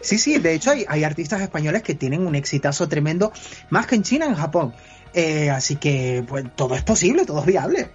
[0.00, 3.32] sí, sí, de hecho hay, hay, artistas españoles que tienen un exitazo tremendo,
[3.70, 4.74] más que en China, en Japón.
[5.14, 7.90] Eh, así que pues todo es posible, todo es viable.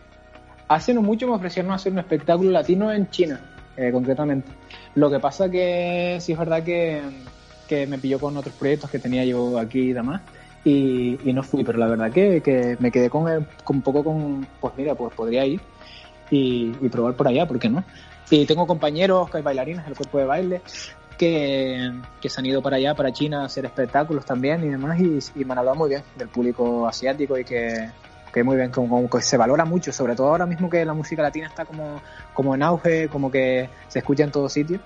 [0.71, 3.41] Hace no mucho me ofrecieron hacer un espectáculo latino en China,
[3.75, 4.49] eh, concretamente.
[4.95, 7.01] Lo que pasa que sí es verdad que,
[7.87, 10.21] me pilló con otros proyectos que tenía yo aquí y demás.
[10.63, 13.25] Y, no fui, pero la verdad que, me quedé con,
[13.67, 15.59] un poco con, pues mira, pues podría ir
[16.29, 17.83] y, probar por allá, ¿por qué no?
[18.29, 20.61] Y tengo compañeros que hay bailarines del cuerpo de baile
[21.17, 25.19] que, se han ido para allá, para China, a hacer espectáculos también y demás, y,
[25.41, 27.89] y me han hablado muy bien del público asiático y que,
[28.31, 31.21] que muy bien, como, que se valora mucho, sobre todo ahora mismo que la música
[31.21, 32.01] latina está como,
[32.33, 34.81] como en auge, como que se escucha en todos sitios.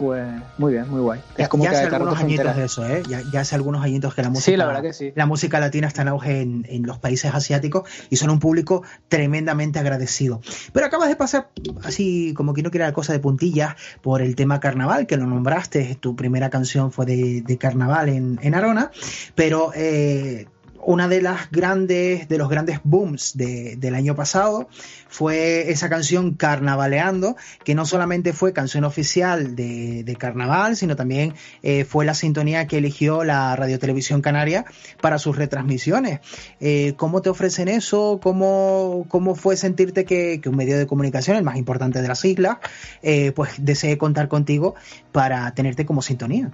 [0.00, 1.20] Pues muy bien, muy guay.
[1.36, 3.02] Es como ya hace algunos añitos de eso, ¿eh?
[3.06, 5.12] Ya, hace algunos añitos que la música, la, verdad que sí.
[5.14, 8.82] la música latina está en auge en, en, los países asiáticos y son un público
[9.08, 10.40] tremendamente agradecido.
[10.72, 11.50] Pero acabas de pasar,
[11.84, 15.26] así como que no quiera la cosa de puntillas, por el tema carnaval, que lo
[15.26, 18.90] nombraste, tu primera canción fue de, de carnaval en, en Arona,
[19.34, 20.46] pero eh,
[20.84, 24.68] una de las grandes, de los grandes booms del año pasado
[25.08, 31.84] fue esa canción Carnavaleando, que no solamente fue canción oficial de, carnaval, sino también eh,
[31.84, 34.64] fue la sintonía que eligió la Radio Televisión Canaria
[35.00, 36.20] para sus retransmisiones.
[36.60, 38.20] Eh, ¿Cómo te ofrecen eso?
[38.22, 42.58] ¿Cómo, cómo fue sentirte que, un medio de comunicación, el más importante de las islas,
[43.02, 44.74] eh, pues desee contar contigo
[45.12, 46.50] para tenerte como sintonía?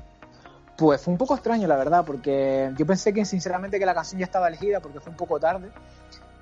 [0.77, 4.19] Pues fue un poco extraño, la verdad, porque yo pensé que sinceramente que la canción
[4.19, 5.71] ya estaba elegida porque fue un poco tarde.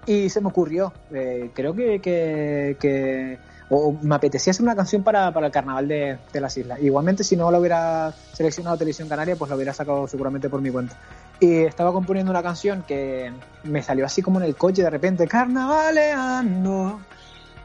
[0.07, 3.38] y se me ocurrió, eh, creo que, que,
[3.70, 6.81] o me apetecía hacer una canción para, para el carnaval de, de, las islas.
[6.83, 10.70] Igualmente, si no lo hubiera seleccionado Televisión Canaria, pues lo hubiera sacado seguramente por mi
[10.70, 10.97] cuenta.
[11.40, 13.33] Y estaba componiendo una canción que
[13.64, 17.01] me salió así como en el coche de repente, carnavaleando.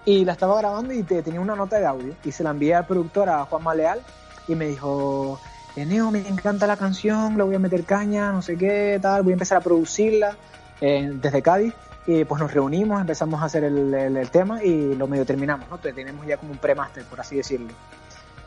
[0.06, 2.16] Y la estaba grabando y te, tenía una nota de audio.
[2.24, 4.02] Y se la envié al productor, a Juan Maleal,
[4.48, 5.40] y me dijo,
[5.76, 9.32] Eneo, me encanta la canción, le voy a meter caña, no sé qué, tal, voy
[9.32, 10.36] a empezar a producirla
[10.82, 11.74] eh, desde Cádiz
[12.08, 15.70] y pues nos reunimos, empezamos a hacer el, el, el tema y lo medio terminamos,
[15.70, 15.78] ¿no?
[15.78, 17.70] Tenemos ya como un pre-master, por así decirlo.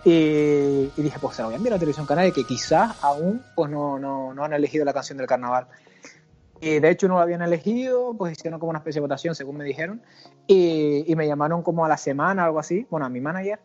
[0.04, 2.96] Y, y, dije, pues se lo voy a enviar a la televisión canaria que quizás
[3.02, 5.68] aún pues no, no, no han elegido la canción del carnaval.
[6.60, 9.56] Y de hecho no la habían elegido, pues hicieron como una especie de votación, según
[9.56, 10.02] me dijeron,
[10.46, 13.60] y, y me llamaron como a la semana, algo así, bueno, a mi manager,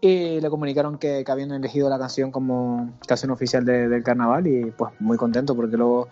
[0.00, 4.46] y le comunicaron que, que habían elegido la canción como canción oficial de, del carnaval
[4.46, 6.08] y pues muy contento porque luego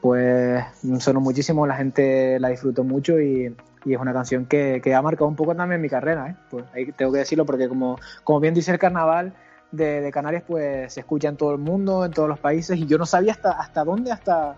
[0.00, 0.64] pues
[1.00, 5.02] sonó muchísimo, la gente la disfrutó mucho y, y es una canción que, que, ha
[5.02, 6.36] marcado un poco también mi carrera, ¿eh?
[6.50, 6.64] pues
[6.96, 9.34] tengo que decirlo porque como, como bien dice el carnaval
[9.72, 12.86] de, de, Canarias, pues se escucha en todo el mundo, en todos los países y
[12.86, 14.56] yo no sabía hasta, hasta dónde, hasta,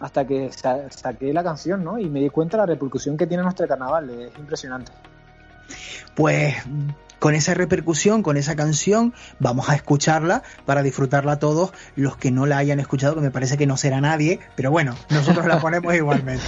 [0.00, 1.98] hasta que sa saqué la canción, ¿no?
[1.98, 4.92] Y me di cuenta de la repercusión que tiene nuestro carnaval, es impresionante.
[6.14, 6.56] Pues
[7.22, 12.46] con esa repercusión, con esa canción, vamos a escucharla para disfrutarla todos los que no
[12.46, 15.94] la hayan escuchado, que me parece que no será nadie, pero bueno, nosotros la ponemos
[15.94, 16.42] igualmente.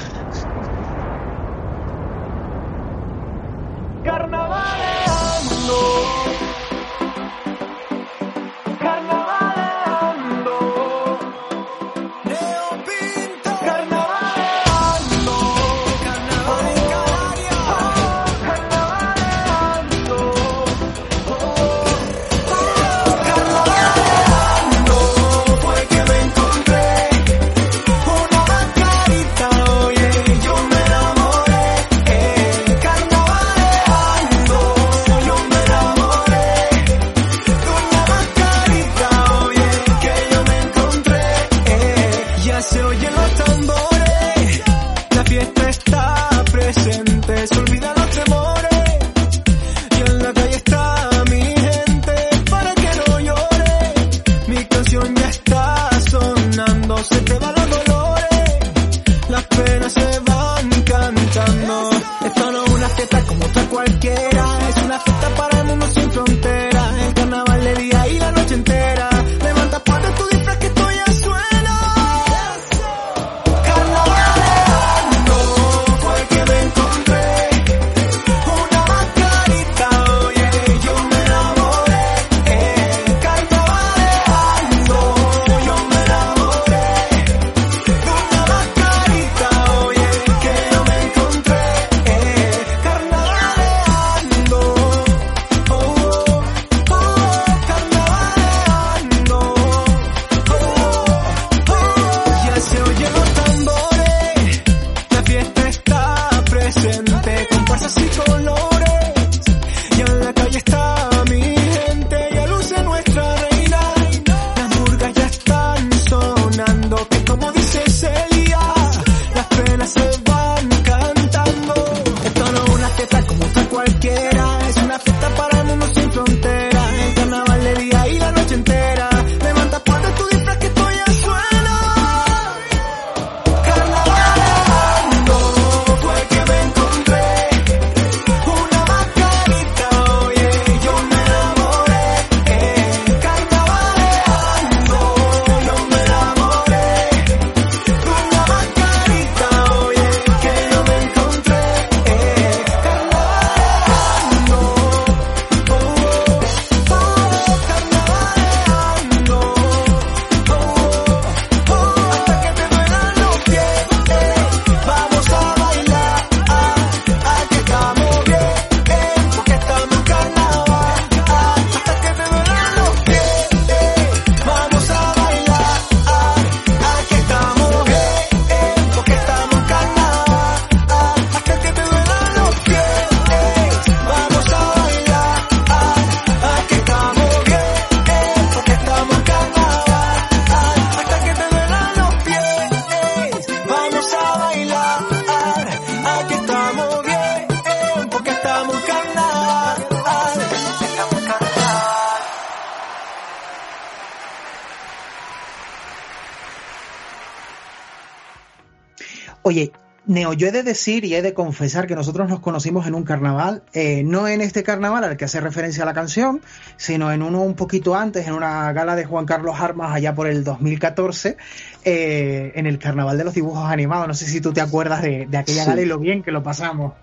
[209.47, 209.73] Oye,
[210.07, 213.05] Neo, yo he de decir y he de confesar que nosotros nos conocimos en un
[213.05, 216.41] carnaval, eh, no en este carnaval al que hace referencia a la canción,
[216.79, 220.29] sino en uno un poquito antes, en una gala de Juan Carlos Armas allá por
[220.29, 221.37] el 2014,
[221.85, 224.09] eh, en el carnaval de los dibujos animados.
[224.09, 226.95] No sé si tú te acuerdas de, aquella gala y lo bien que lo pasamos.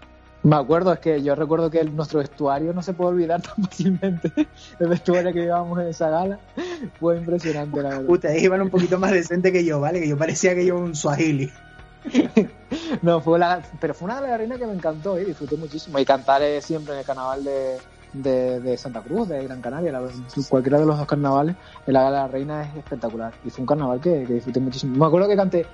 [0.42, 4.32] Me acuerdo, es que yo recuerdo que nuestro vestuario no se puede olvidar tan fácilmente.
[4.80, 6.40] El vestuario que llevábamos en esa gala
[7.00, 8.10] fue impresionante, la verdad.
[8.10, 10.00] Ustedes iban un poquito más decente que yo, ¿vale?
[10.00, 11.52] Que yo parecía que yo un swahili.
[13.02, 16.00] no, fue la, pero fue una reinas que me encantó y disfruté muchísimo.
[16.00, 17.80] Y cantar siempre en el carnaval de,
[18.14, 20.00] de, Santa Cruz, de Gran Canaria,
[20.50, 21.56] cualquiera de los dos carnavales,
[21.88, 23.34] el de la Reina es espectacular.
[23.46, 24.98] Y fue un carnaval que, disfruté muchísimo.
[24.98, 25.66] Me acuerdo que canté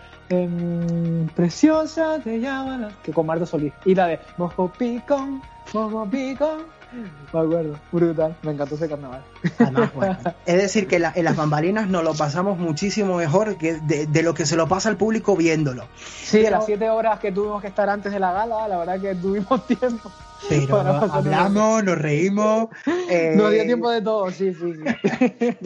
[1.36, 3.73] Preciosa te llaman, que con Marta Solís.
[3.86, 5.41] Y la de Mojo Picón,
[5.73, 6.76] Mojo Picón.
[7.33, 9.23] Me acuerdo, brutal, me encantó ese carnaval.
[10.45, 14.45] es decir, que en las bambalinas nos lo pasamos muchísimo mejor que de, lo que
[14.45, 15.87] se lo pasa al público viéndolo.
[15.97, 19.01] Sí, de las siete horas que tuvimos que estar antes de la gala, la verdad
[19.01, 20.11] que tuvimos tiempo.
[20.47, 22.67] Pero hablamos, nos reímos.
[23.09, 24.73] Eh, no dio tiempo de todo, sí, sí.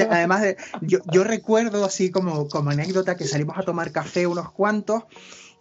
[0.10, 4.52] Además, de, yo, yo recuerdo así como, como anécdota que salimos a tomar café unos
[4.52, 5.04] cuantos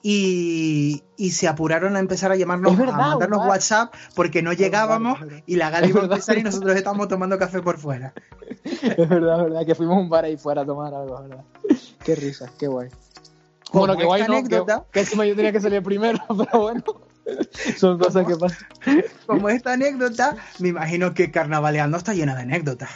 [0.03, 5.70] y, se apuraron a empezar a llamarnos, a mandarnos WhatsApp porque no llegábamos y la
[5.70, 8.12] gala iba a empezar y nosotros estábamos tomando café por fuera.
[8.82, 11.44] Es verdad, es verdad, que fuimos a un bar ahí fuera a tomar algo, ¿verdad?
[12.05, 12.88] Qué risa, qué guay.
[13.72, 16.82] bueno, qué guay, anécdota, que, encima yo tenía que salir primero, pero bueno.
[17.76, 18.66] Son cosas que pasan.
[19.26, 22.90] Como esta anécdota, me imagino que Carnavaleando está llena de anécdotas.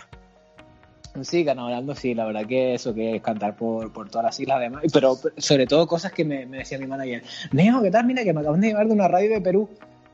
[1.23, 4.57] Sí, hablando, sí, la verdad que eso, que es cantar por, por todas las islas
[4.57, 8.05] además, pero sobre todo cosas que me, decía mi manager, Neo, ¿qué tal?
[8.05, 9.69] Mira que me acaban de llevar de una radio de Perú.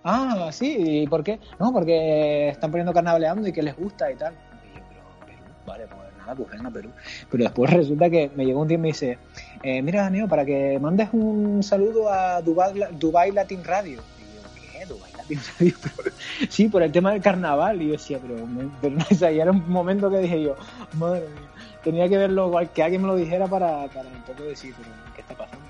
[0.05, 1.40] Ah, sí, ¿y por qué?
[1.59, 4.34] No, porque están poniendo carnavaleando y que les gusta y tal.
[4.34, 6.90] Y yo, pero Perú, vale, pues nada, pues venga Perú.
[7.30, 9.18] Pero después resulta que me llegó un día y me dice,
[9.62, 14.03] eh, mira, Neo, para que mandes un saludo a Dubai, Dubai Latin Radio
[16.49, 17.81] sí, por el tema del carnaval.
[17.83, 18.47] Y yo decía, pero,
[18.81, 20.57] pero o era un momento que dije yo,
[20.95, 21.49] madre mía,
[21.83, 25.20] tenía que verlo, que alguien me lo dijera para, para un poco decir, pero ¿qué
[25.22, 25.64] está pasando?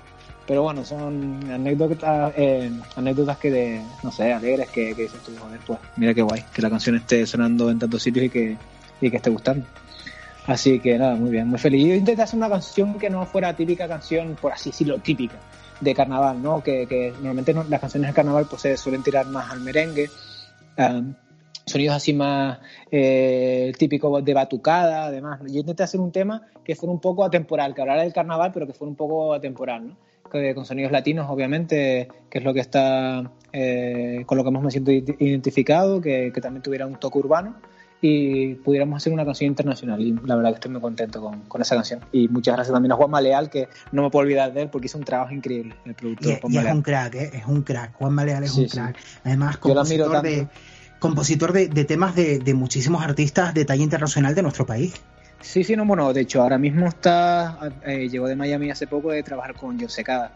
[0.47, 5.31] Pero bueno, son anécdotas, eh, anécdotas que de, no sé, alegres que, que dices tú,
[5.39, 8.57] joder, pues mira qué guay, que la canción esté sonando en tantos sitios y que,
[8.99, 9.65] y que esté gustando.
[10.47, 11.87] Así que nada, muy bien, muy feliz.
[11.87, 15.35] Yo intenté hacer una canción que no fuera típica canción, por así decirlo, típica
[15.81, 16.63] de carnaval, ¿no?
[16.63, 20.09] Que, normalmente las canciones de carnaval pues se suelen tirar más al merengue,
[21.65, 22.59] sonidos así más
[22.91, 25.41] eh, típicos de batucada, además.
[25.47, 28.67] Yo intenté hacer un tema que fuera un poco atemporal, que hablara del carnaval, pero
[28.67, 29.95] que fuera un poco atemporal, ¿no?
[30.55, 34.71] con sonidos latinos, obviamente, que es lo que está, eh, con lo que hemos me
[34.71, 37.57] siento identificado, que, que también tuviera un toque urbano
[38.01, 40.01] y pudiéramos hacer una canción internacional.
[40.01, 41.99] Y la verdad que estoy muy contento con, con, esa canción.
[42.11, 44.87] Y muchas gracias también a Juan Maleal, que no me puedo olvidar de él porque
[44.87, 46.39] hizo un trabajo increíble, el productor.
[46.49, 47.31] Y, es un crack, ¿eh?
[47.33, 47.93] es un crack.
[47.93, 48.97] Juan Maleal es un crack.
[49.23, 50.47] Además, compositor, de,
[50.99, 54.93] compositor de, de temas de, de, muchísimos artistas de talla internacional de nuestro país.
[55.41, 59.11] Sí, sí, no, bueno, de hecho, ahora mismo está, eh, llegó de Miami hace poco
[59.11, 60.31] de trabajar con John Secada,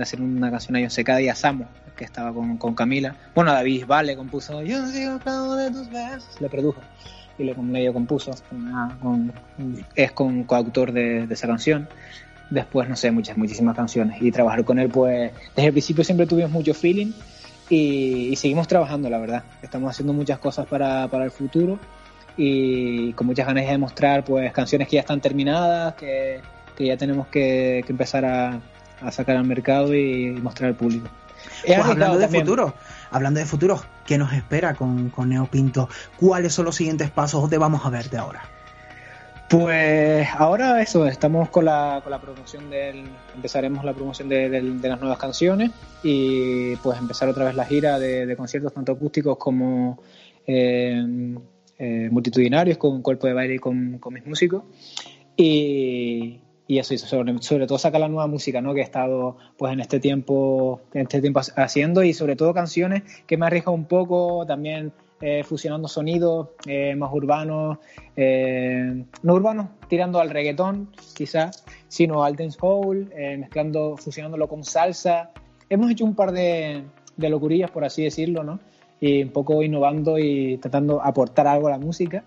[0.00, 3.14] de hacer una canción a John Secada y a Samo, que estaba con, con Camila.
[3.34, 5.18] Bueno, David Vale compuso Yo sigo
[5.56, 6.80] de tus besos, le produjo
[7.38, 8.32] y le medio compuso,
[9.94, 11.88] es con coautor de, esa canción.
[12.50, 14.20] Después, no sé, muchas, muchísimas canciones.
[14.20, 17.12] Y trabajar con él, pues, desde el principio siempre tuvimos mucho feeling
[17.68, 19.44] y, seguimos trabajando, la verdad.
[19.62, 21.78] Estamos haciendo muchas cosas para, para el futuro
[22.36, 26.40] y con muchas ganas de demostrar, pues, canciones que ya están terminadas, que,
[26.76, 28.60] que ya tenemos que, que empezar a,
[29.00, 31.08] a, sacar al mercado y, mostrar al público.
[31.66, 32.74] Pues hablando de futuro,
[33.10, 35.88] hablando de futuro, ¿qué nos espera con, con Neo Pinto?
[36.16, 37.40] ¿Cuáles son los siguientes pasos?
[37.40, 38.42] ¿Dónde vamos a ver de ahora?
[39.50, 44.48] Pues ahora eso, estamos con la, con la promoción del, empezaremos la promoción de,
[44.80, 45.72] las nuevas canciones
[46.04, 50.00] y pues empezar otra vez la gira de, conciertos tanto acústicos como
[50.46, 51.34] eh,
[51.78, 54.62] eh, multitudinarios con cuerpo de baile y con, con mis músicos
[55.36, 56.38] y,
[56.70, 58.72] y eso, sobre, sobre todo sacar la nueva música ¿no?
[58.74, 63.02] que he estado pues en este tiempo en este tiempo haciendo y sobre todo canciones
[63.26, 67.78] que me arriesgan un poco también eh, fusionando sonidos eh, más urbanos
[68.14, 75.32] eh, no urbanos tirando al reggaetón quizás sino al dancehall mezclando fusionándolo con salsa.
[75.68, 76.84] Hemos hecho un par de,
[77.16, 78.60] de por así decirlo no
[79.00, 82.22] y un poco innovando y tratando de aportar algo a la música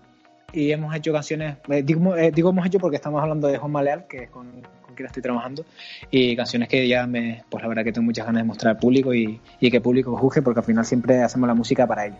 [0.54, 3.72] y hemos hecho canciones, eh, digo, eh, digo, hemos hecho porque estamos hablando de Juan
[3.72, 4.62] Maleal, que es con,
[4.94, 5.64] quien estoy trabajando,
[6.10, 8.80] y canciones que ya me, pues la verdad que tengo muchas ganas de mostrar al
[8.80, 12.06] público y, y que el público juzgue, porque al final siempre hacemos la música para
[12.06, 12.18] ellos.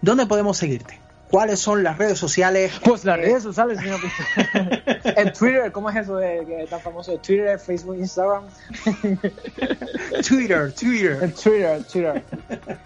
[0.00, 0.98] ¿Dónde podemos seguirte?
[1.32, 2.72] ¿Cuáles son las redes sociales?
[2.84, 3.98] Pues las redes sociales, señor
[5.16, 7.16] En Twitter, ¿cómo es eso de tan famoso?
[7.18, 8.44] Twitter, Facebook, Instagram.
[10.28, 11.18] Twitter, Twitter.
[11.22, 12.24] En Twitter, Twitter.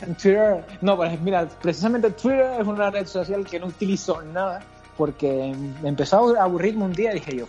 [0.00, 0.64] En Twitter.
[0.80, 4.60] No, pues mira, precisamente Twitter es una red social que no utilizo nada
[4.96, 7.46] porque me empezó a aburrirme un día y dije yo,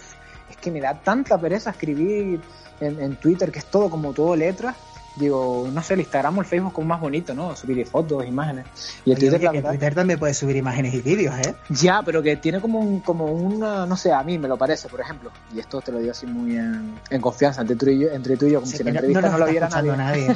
[0.50, 2.42] es que me da tanta pereza escribir
[2.82, 4.76] en, en Twitter que es todo como todo letras
[5.18, 7.56] digo, no sé, el Instagram o el Facebook como más bonito, ¿no?
[7.56, 8.66] Subir fotos, imágenes.
[9.06, 11.56] Y el Twitter, que Twitter también puede subir imágenes y vídeos, ¿eh?
[11.70, 14.88] Ya, pero que tiene como un, como una, no sé, a mí me lo parece,
[14.90, 18.10] por ejemplo, y esto te lo digo así muy en, confianza entre tú y yo,
[18.10, 20.36] entre tú y yo como si la entrevista no, lo viera nadie.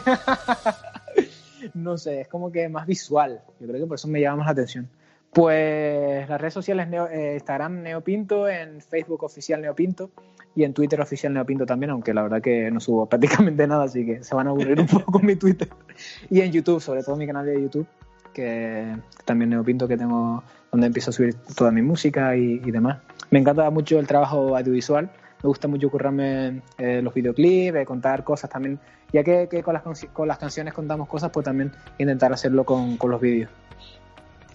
[1.73, 3.41] no sé, es como que más visual.
[3.59, 4.89] Yo creo que por eso me llama más la atención.
[5.33, 10.11] Pues las redes sociales Neo, eh, Instagram Neopinto, en Facebook oficial Neopinto
[10.55, 14.05] y en Twitter oficial Neopinto también, aunque la verdad que no subo prácticamente nada, así
[14.05, 15.69] que se van a aburrir un poco con mi Twitter.
[16.29, 17.87] Y en YouTube, sobre todo mi canal de YouTube,
[18.33, 22.99] que también Neopinto, que tengo donde empiezo a subir toda mi música y, demás.
[23.29, 25.09] Me encanta mucho el trabajo audiovisual,
[25.43, 28.79] me gusta mucho currarme eh, los videoclips, eh, contar cosas también,
[29.13, 33.11] ya que, con, las, con las canciones contamos cosas, pues también intentar hacerlo con, con
[33.11, 33.49] los vídeos.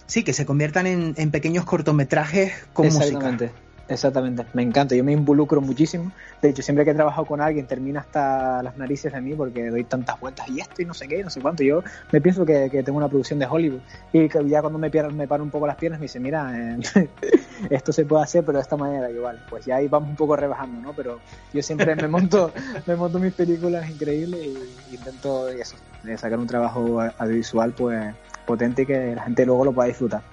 [0.07, 3.51] Sí, que se conviertan en, en pequeños cortometrajes con Exactamente.
[3.89, 6.11] Exactamente, me encanta, yo me involucro muchísimo.
[6.41, 9.69] De hecho, siempre que he trabajado con alguien termina hasta las narices de mí porque
[9.69, 11.63] doy tantas vueltas y esto y no sé qué, no sé cuánto.
[11.63, 13.79] Yo me pienso que, tengo una producción de Hollywood
[14.11, 17.09] y que ya cuando me, me paro un poco las piernas me dice, mira, eh,
[17.69, 19.41] esto se puede hacer, pero de esta manera igual.
[19.49, 20.93] Pues ya ahí vamos un poco rebajando, ¿no?
[20.93, 21.21] Pero
[21.53, 22.51] yo siempre me monto,
[22.85, 25.77] me monto mis películas increíbles e intento eso,
[26.17, 28.13] sacar un trabajo audiovisual pues
[28.47, 30.23] potente y que la gente luego lo pueda disfrutar.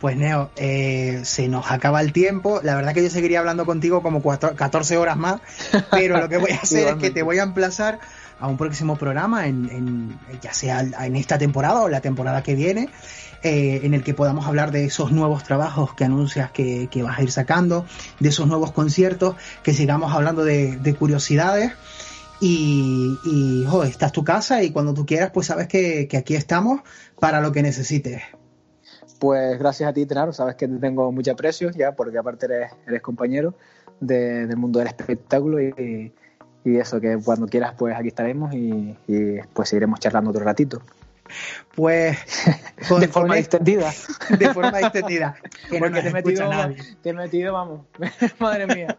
[0.00, 2.60] Pues Neo, eh, se nos acaba el tiempo.
[2.62, 5.40] La verdad que yo seguiría hablando contigo como 14 horas más,
[5.90, 7.98] pero lo que voy a hacer es que te voy a emplazar
[8.40, 12.88] a un próximo programa, en, ya sea en esta temporada o la temporada que viene,
[13.42, 17.22] eh, en el que podamos hablar de esos nuevos trabajos que anuncias que, vas a
[17.22, 17.84] ir sacando,
[18.18, 21.72] de esos nuevos conciertos, que sigamos hablando de, curiosidades.
[22.40, 26.80] Y, y esta es tu casa y cuando tú quieras, pues sabes que aquí estamos
[27.18, 28.22] para lo que necesites.
[29.20, 32.72] Pues gracias a ti, Tenaro, sabes que te tengo mucho aprecio ya, porque aparte eres,
[32.86, 33.54] eres compañero
[34.00, 36.12] del mundo del espectáculo y,
[36.64, 40.80] eso, que cuando quieras, pues aquí estaremos y, y pues seguiremos charlando otro ratito.
[41.74, 42.18] Pues
[43.00, 43.92] de forma extendida.
[44.38, 45.36] De forma extendida.
[45.78, 46.50] Porque te, he metido,
[47.02, 47.86] te he metido, vamos.
[48.38, 48.96] Madre mía.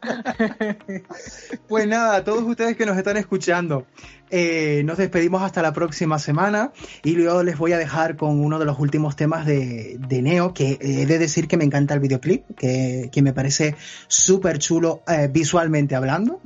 [1.68, 3.86] Pues nada, a todos ustedes que nos están escuchando,
[4.30, 6.72] eh, nos despedimos hasta la próxima semana
[7.04, 10.78] y luego les voy a dejar con uno de los últimos temas de, Neo, que
[10.80, 13.76] he de decir que me encanta el videoclip, que, me parece
[14.08, 16.42] súper chulo eh, visualmente hablando.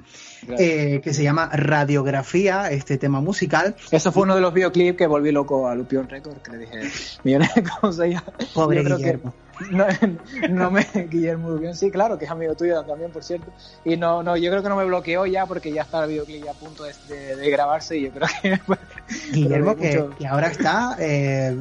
[0.58, 3.76] Eh, que se llama Radiografía, este tema musical.
[3.92, 6.82] Eso fue uno de los videoclips que volví loco a Lupion Record, que le dije
[7.24, 8.24] millones de cosas ya.
[8.54, 9.34] Pobre Guillermo.
[9.72, 9.86] no,
[10.50, 13.52] no, me Guillermo Lupión, sí, claro, que es amigo tuyo también, por cierto.
[13.84, 16.46] Y no, no, yo creo que no me bloqueó ya porque ya está el videoclip
[16.46, 18.60] ya a punto de, grabarse y yo creo que...
[19.32, 21.56] Guillermo, que, ahora está eh,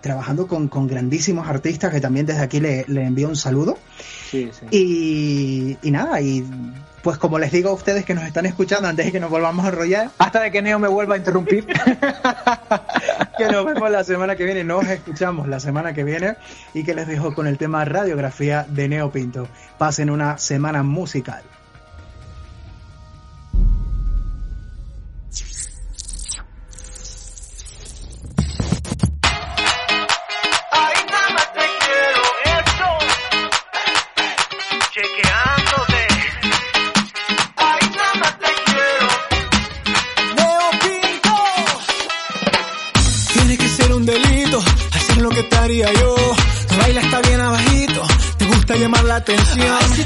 [0.00, 3.76] trabajando con, con, grandísimos artistas, que también desde aquí le, le envío un saludo.
[4.30, 4.66] Sí, sí.
[4.70, 6.44] Y, y nada, y
[7.02, 9.64] pues como les digo a ustedes que nos están escuchando antes de que nos volvamos
[9.64, 10.10] a enrollar.
[10.18, 11.66] Hasta de que Neo me vuelva a interrumpir.
[13.38, 16.36] que nos vemos la semana que viene, nos escuchamos la semana que viene
[16.74, 19.48] y que les dejo con el tema radiografía de Neo Pinto.
[19.78, 21.42] Pasen una semana musical.
[49.32, 50.01] Atención.